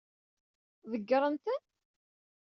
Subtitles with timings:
[0.91, 1.61] Ḍeggṛent-ten?